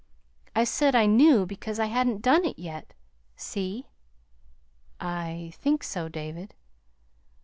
[0.55, 2.95] I said I knew because I hadn't DONE it yet.
[3.35, 3.85] See?"
[4.99, 6.55] "I think so, David."